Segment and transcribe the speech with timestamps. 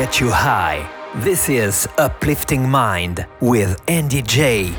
[0.00, 0.88] get you high.
[1.16, 4.72] This is Uplifting Mind with Andy J.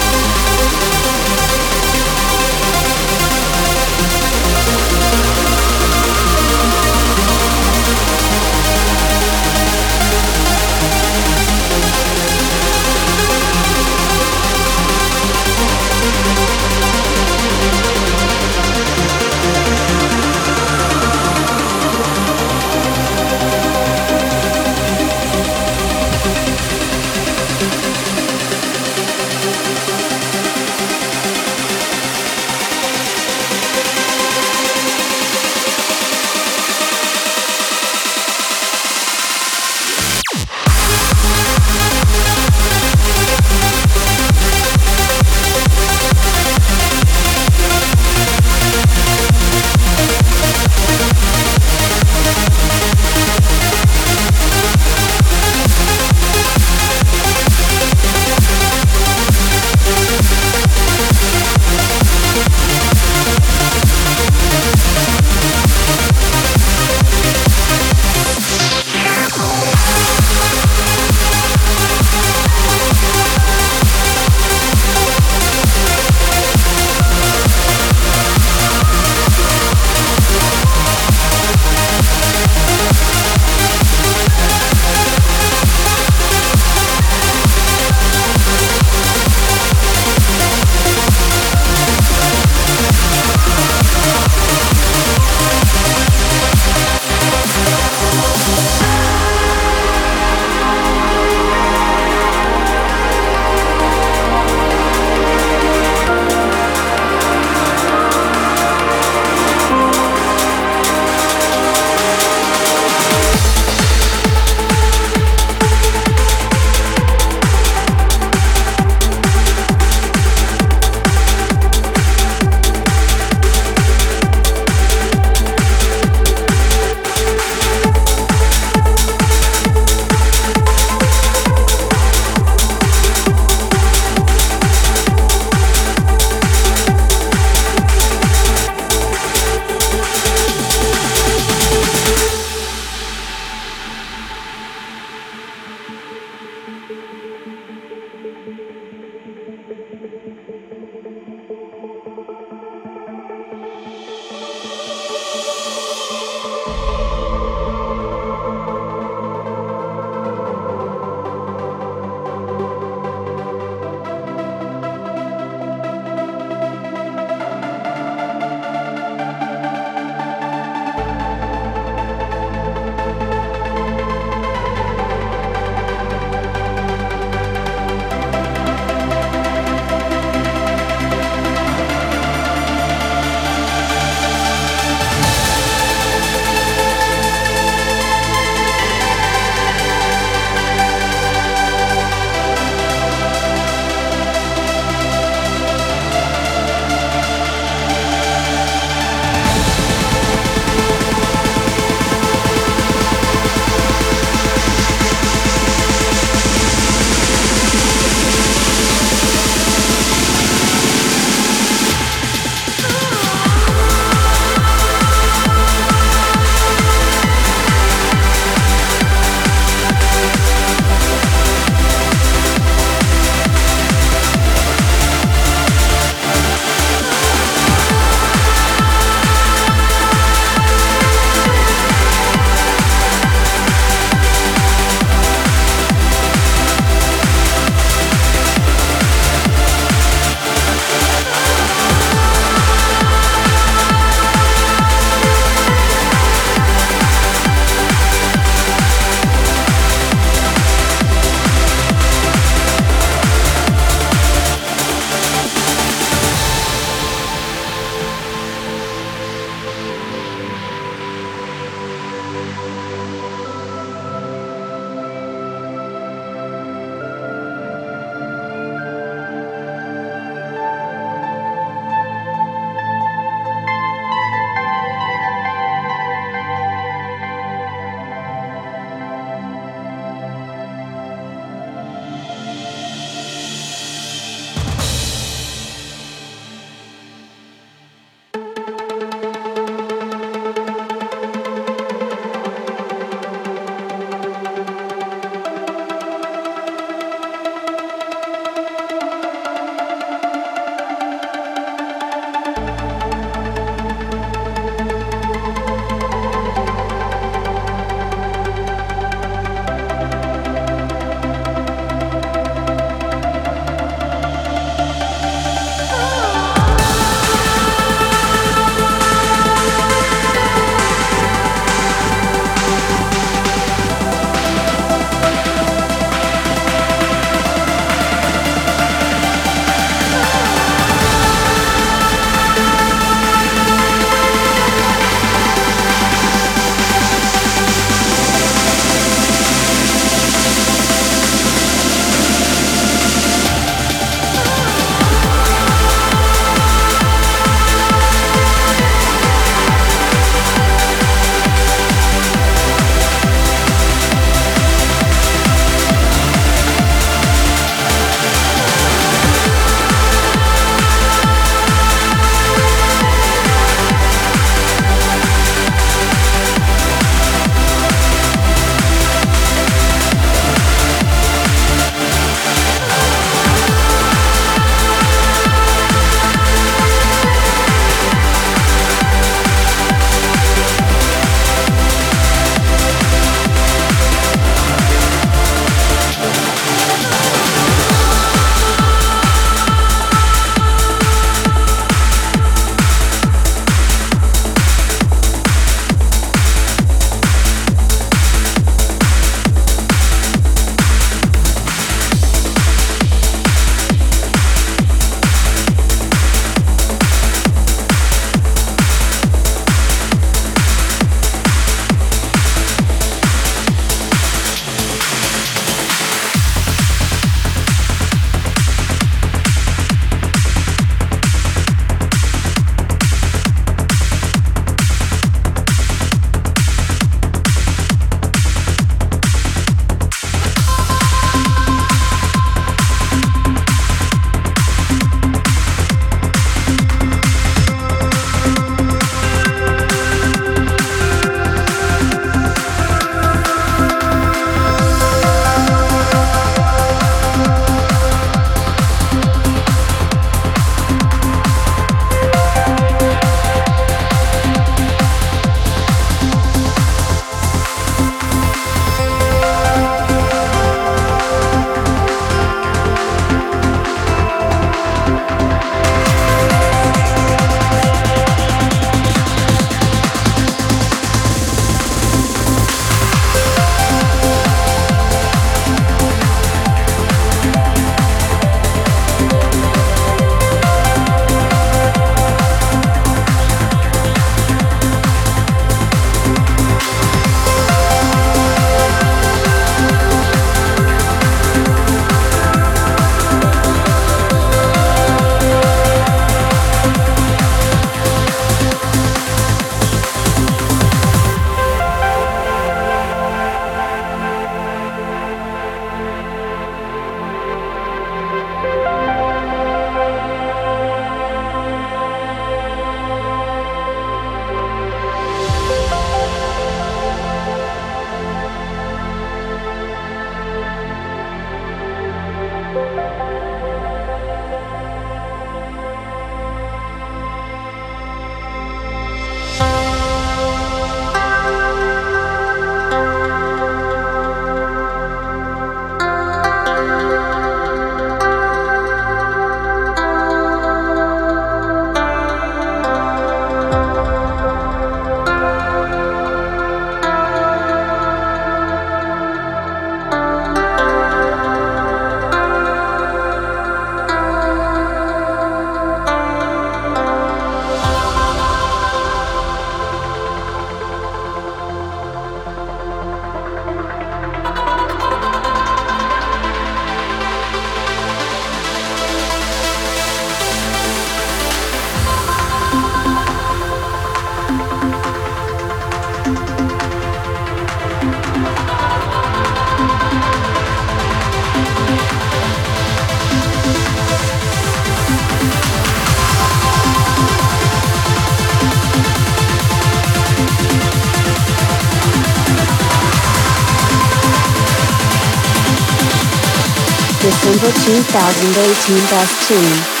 [597.73, 600.00] 2018 Best Tune.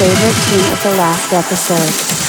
[0.00, 2.19] Favorite tune of the last episode.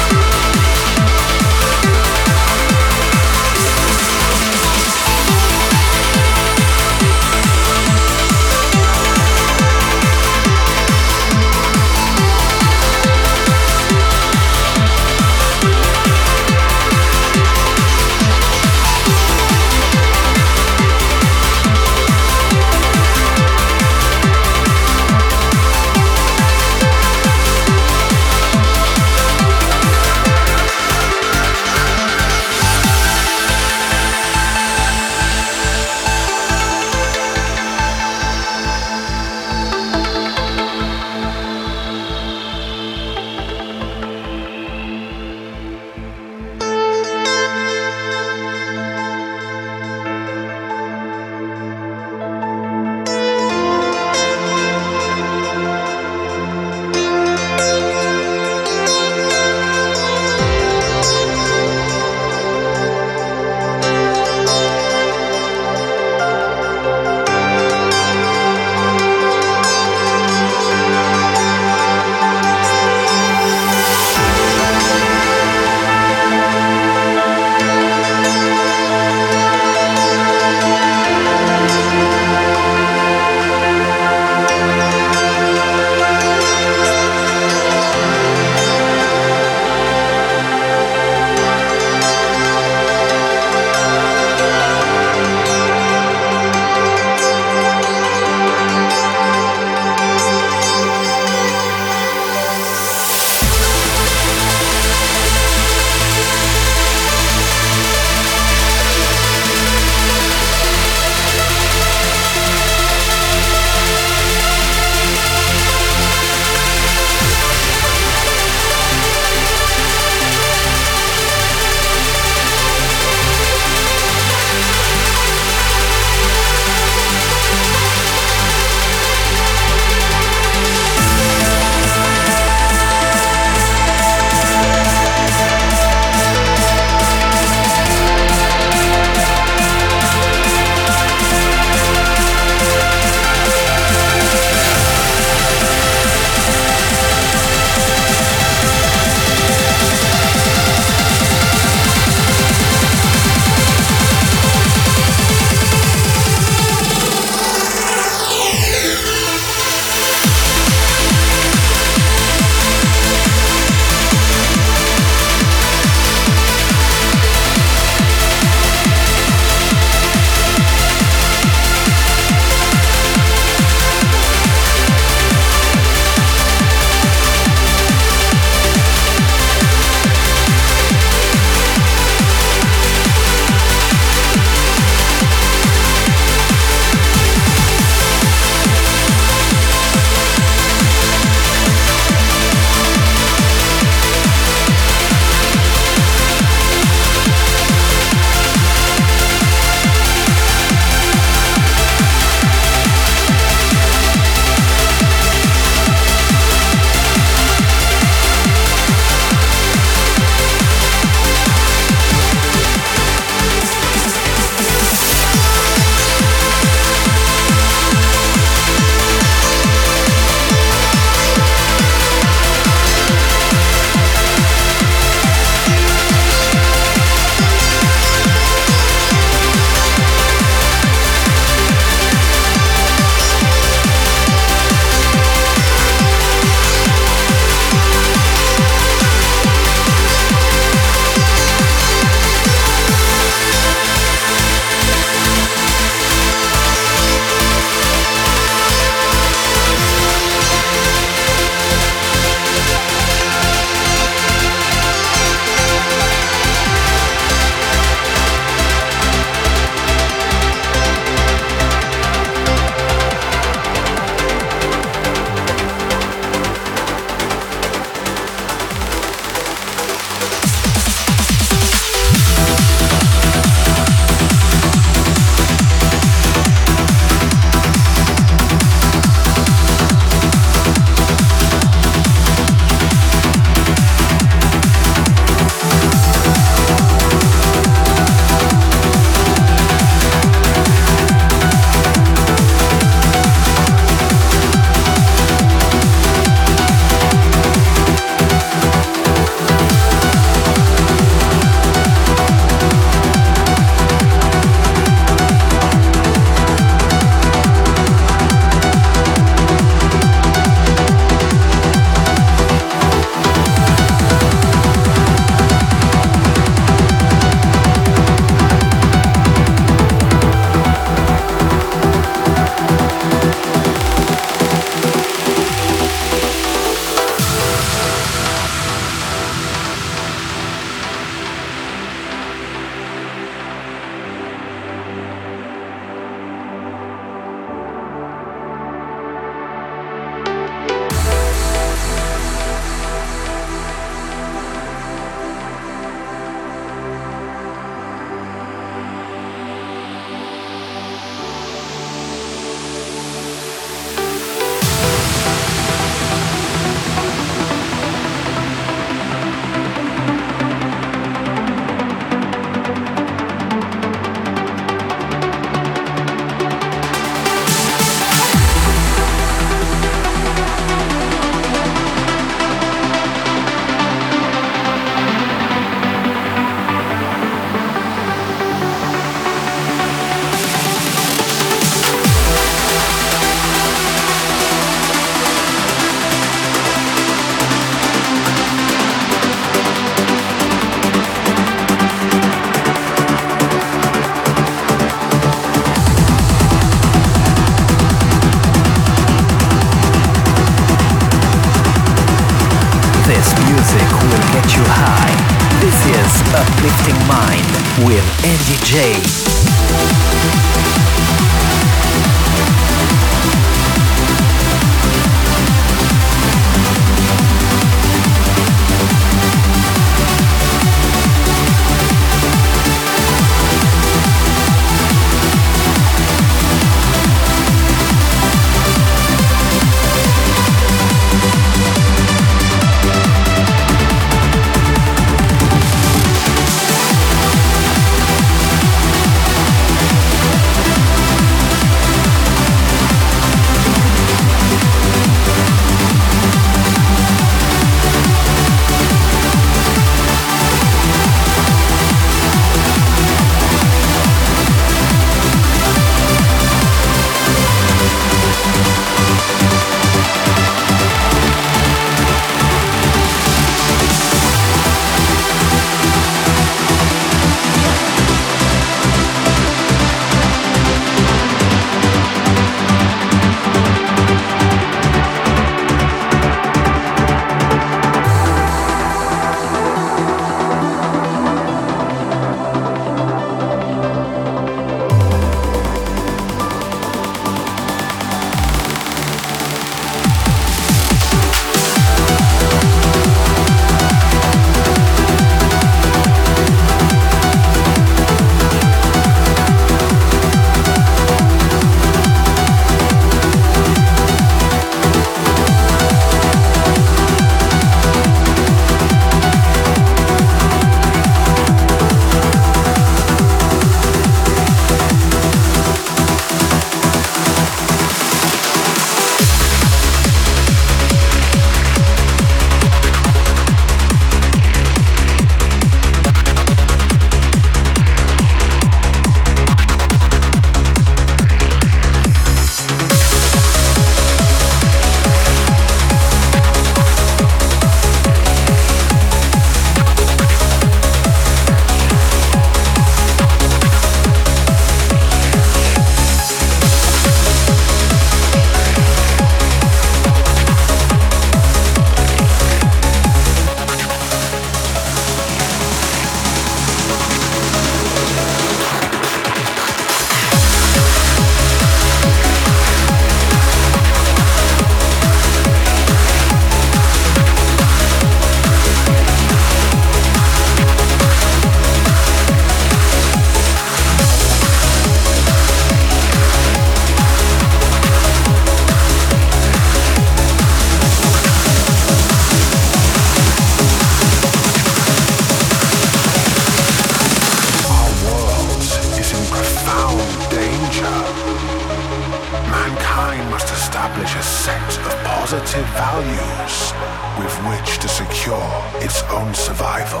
[596.40, 600.00] with which to secure its own survival.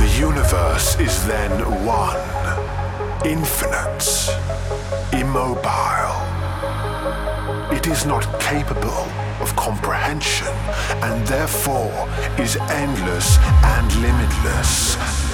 [0.00, 1.52] The universe is then
[1.86, 2.18] one,
[3.24, 4.02] infinite,
[5.12, 6.16] immobile.
[7.72, 9.06] It is not capable
[9.40, 10.54] of comprehension
[11.06, 15.29] and therefore is endless and limitless